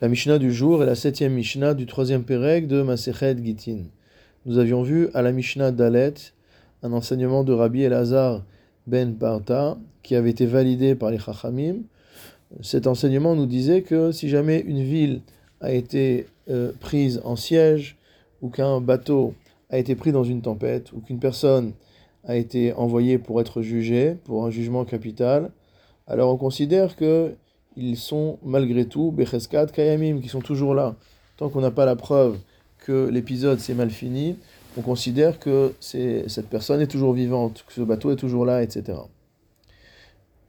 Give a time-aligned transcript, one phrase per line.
[0.00, 3.84] La Mishnah du jour est la septième Mishnah du troisième Pérec de Masechet Gitin.
[4.44, 6.14] Nous avions vu à la Mishnah Dalet
[6.82, 8.42] un enseignement de Rabbi Elazar
[8.88, 11.76] ben Parta qui avait été validé par les Chachamim.
[12.60, 15.20] Cet enseignement nous disait que si jamais une ville
[15.60, 17.96] a été euh, prise en siège,
[18.42, 19.34] ou qu'un bateau
[19.70, 21.72] a été pris dans une tempête, ou qu'une personne
[22.24, 25.52] a été envoyée pour être jugée, pour un jugement capital,
[26.08, 27.36] alors on considère que
[27.76, 30.94] ils sont malgré tout Becheskat Kayamim, qui sont toujours là.
[31.36, 32.38] Tant qu'on n'a pas la preuve
[32.78, 34.36] que l'épisode s'est mal fini,
[34.76, 38.98] on considère que cette personne est toujours vivante, que ce bateau est toujours là, etc.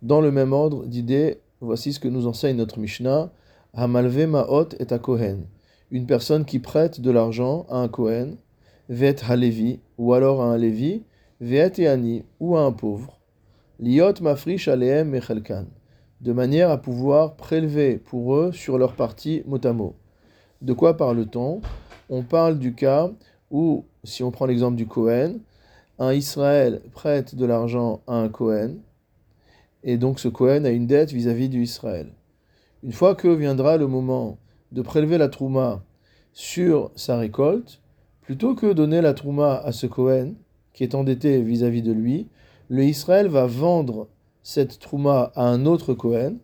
[0.02, 3.31] Dans le même ordre d'idées, voici ce que nous enseigne notre Mishnah
[3.73, 5.45] Hamalve Ma'ot et a Kohen.
[5.91, 8.38] Une personne qui prête de l'argent à un Kohen,
[8.89, 11.03] Vet Halevi, ou alors à un Lévi,
[11.41, 13.19] Vet Ani, ou à un pauvre.
[13.80, 15.66] Liot Mafrish Aleem Mechelkan
[16.21, 19.95] de manière à pouvoir prélever pour eux sur leur partie mot
[20.61, 21.61] De quoi parle-t-on?
[22.09, 23.11] On parle du cas
[23.52, 25.39] où, si on prend l'exemple du Cohen,
[25.99, 28.75] un Israël prête de l'argent à un Cohen,
[29.83, 32.11] et donc ce Cohen a une dette vis-à-vis du Israël.
[32.83, 34.38] Une fois que viendra le moment
[34.72, 35.83] de prélever la trouma
[36.33, 37.81] sur sa récolte,
[38.22, 40.33] plutôt que donner la trouma à ce Cohen
[40.73, 42.27] qui est endetté vis-à-vis -vis de lui,
[42.67, 44.07] le Israël va vendre
[44.45, 46.38] cette trouma à un autre Kohen.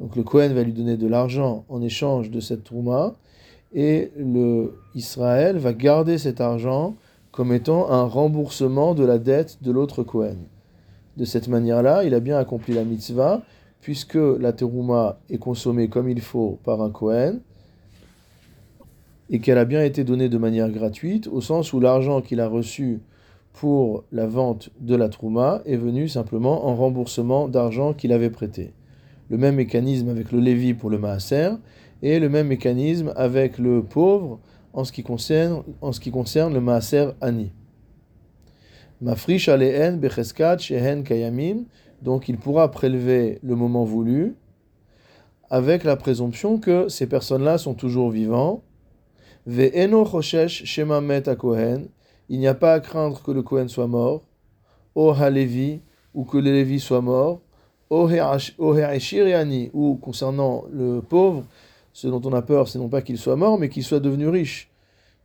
[0.00, 3.14] Donc le Kohen va lui donner de l'argent en échange de cette trouma
[3.72, 6.96] et le Israël va garder cet argent
[7.30, 10.36] comme étant un remboursement de la dette de l'autre Kohen.
[11.16, 13.42] De cette manière-là, il a bien accompli la mitzvah
[13.80, 17.40] puisque la terouma est consommée comme il faut par un Kohen
[19.30, 22.48] et qu'elle a bien été donnée de manière gratuite au sens où l'argent qu'il a
[22.48, 23.00] reçu
[23.52, 28.72] pour la vente de la trouma est venu simplement en remboursement d'argent qu'il avait prêté.
[29.28, 31.50] Le même mécanisme avec le Lévi pour le Maaser
[32.02, 34.40] et le même mécanisme avec le pauvre
[34.72, 37.52] en ce qui concerne, en ce qui concerne le Maaser Ani.
[39.00, 41.64] Mafrish aleen becheskat shehen kayamim,
[42.02, 44.36] donc il pourra prélever le moment voulu
[45.50, 48.62] avec la présomption que ces personnes-là sont toujours vivants.
[52.28, 54.22] Il n'y a pas à craindre que le Kohen soit mort,
[54.94, 55.80] O Halevi,
[56.14, 57.40] ou que le Lévi soit mort,
[57.90, 61.44] O He'ashiriani, ou concernant le pauvre,
[61.92, 64.28] ce dont on a peur, c'est non pas qu'il soit mort, mais qu'il soit devenu
[64.28, 64.70] riche.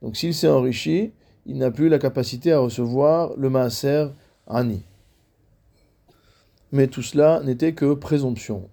[0.02, 1.12] Donc s'il s'est enrichi,
[1.46, 4.08] il n'a plus la capacité à recevoir le Maaser
[4.48, 4.84] Ani.
[6.74, 8.70] Mais tout cela n'était que présomption.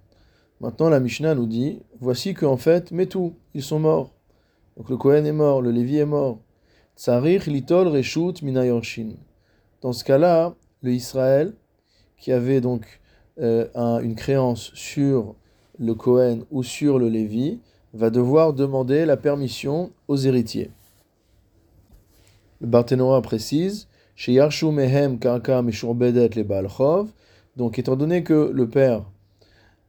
[0.61, 4.11] Maintenant, la Mishnah nous dit voici qu'en fait, mais tout, ils sont morts.
[4.77, 6.39] Donc le Kohen est mort, le Lévi est mort.
[6.97, 8.03] Litol.
[9.83, 11.55] Dans ce cas-là, le Israël,
[12.19, 13.01] qui avait donc
[13.41, 13.67] euh,
[14.01, 15.35] une créance sur
[15.79, 17.61] le Cohen ou sur le Lévi,
[17.93, 20.71] va devoir demander la permission aux héritiers.
[22.61, 23.89] Le Barthénora précise
[24.73, 25.19] Mehem.
[27.57, 29.05] Donc, étant donné que le père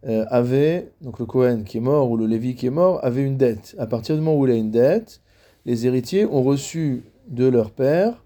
[0.06, 3.24] euh, avait, donc le Cohen qui est mort ou le Lévi qui est mort, avait
[3.24, 3.76] une dette.
[3.80, 5.22] À partir du moment où il a une dette,
[5.66, 8.22] les héritiers ont reçu de leur père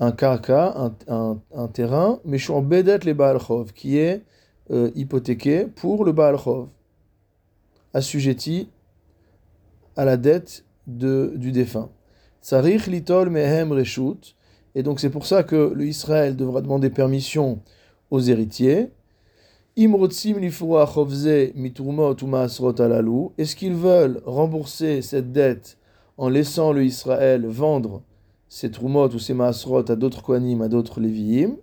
[0.00, 4.22] un karka, un, terrain, mais bedet les Baalchov, qui est
[4.70, 6.68] euh, hypothéqué pour le Baalchov,
[7.92, 8.70] assujetti
[9.96, 11.90] à la dette de, du défunt.
[12.42, 14.34] Tsarich litol mehem reshut,
[14.74, 17.60] et donc c'est pour ça que le Israël devra demander permission
[18.10, 18.88] aux héritiers.
[19.76, 19.96] Est-ce
[23.56, 25.76] qu'ils veulent rembourser cette dette
[26.20, 28.02] en laissant le Israël vendre
[28.46, 31.56] ses trumot ou ses maasrot à d'autres kohanim, à d'autres léviim,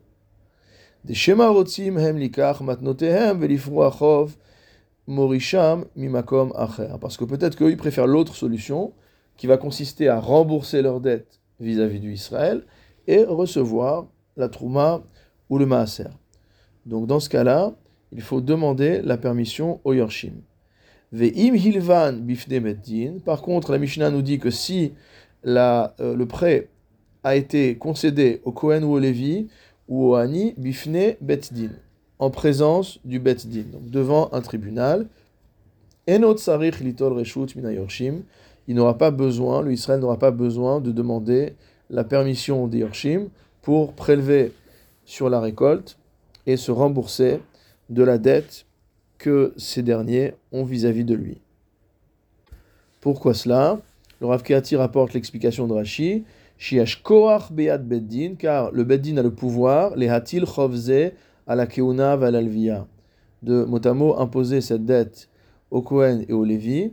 [1.05, 4.35] des shema rotzim hem likach matnotehem velifruachov
[5.05, 6.95] morisham mimakom acher.
[6.99, 8.93] Parce que peut-être qu'ils préfèrent l'autre solution,
[9.37, 12.63] qui va consister à rembourser leurs dettes vis-à-vis du Israël
[13.05, 14.07] et recevoir
[14.37, 15.03] la trouma
[15.51, 16.09] ou le maaser.
[16.87, 17.75] Donc dans ce cas-là,
[18.11, 20.41] il faut demander la permission au Yorshim.
[21.11, 23.19] Ve'im hilvan bifne.
[23.23, 24.93] Par contre, la Mishnah nous dit que si
[25.43, 26.67] la, euh, le prêt
[27.23, 29.47] a été concédé au Kohen ou au Lévi
[29.87, 31.71] ou au Hani, bifne beddin,
[32.19, 35.07] en présence du beddin, donc devant un tribunal.
[36.07, 38.23] Reshut minayorshim.
[38.67, 41.53] Il n'aura pas besoin, le Israël n'aura pas besoin de demander
[41.89, 43.29] la permission des Yorshim
[43.61, 44.51] pour prélever
[45.05, 45.97] sur la récolte
[46.45, 47.39] et se rembourser
[47.89, 48.65] de la dette
[49.17, 51.41] que ces derniers ont vis-à-vis de lui.
[53.01, 53.79] Pourquoi cela?
[54.19, 56.23] Le Rav Keati rapporte l'explication de Rashi.
[56.57, 61.11] Shiash koach beddin, car le beddin a le pouvoir, les hatil chovze
[61.45, 62.87] à la keuna valalvia,
[63.43, 65.29] de motamo imposer cette dette
[65.69, 66.91] au Kohen et au Lévi,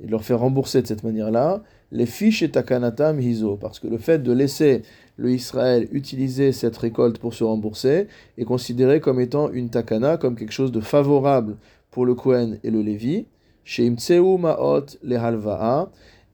[0.00, 1.62] et de leur faire rembourser de cette manière-là,
[1.92, 4.82] les fiches et takanatam hizo, parce que le fait de laisser
[5.16, 10.36] le Israël utiliser cette récolte pour se rembourser est considéré comme étant une takana, comme
[10.36, 11.56] quelque chose de favorable
[11.90, 13.26] pour le Kohen et le Lévi,
[13.64, 15.86] chez Maot le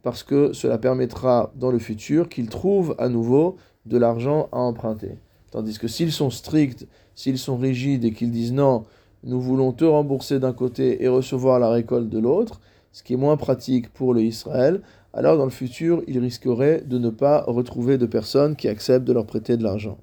[0.03, 3.57] parce que cela permettra dans le futur qu'ils trouvent à nouveau
[3.87, 5.19] de l'argent à emprunter.
[5.51, 8.85] Tandis que s'ils sont stricts, s'ils sont rigides et qu'ils disent non,
[9.23, 13.19] nous voulons te rembourser d'un côté et recevoir la récolte de l'autre, ce qui est
[13.19, 14.83] moins pratique pour le Israël,
[15.13, 19.13] alors dans le futur, ils risqueraient de ne pas retrouver de personnes qui acceptent de
[19.13, 19.99] leur prêter de l'argent.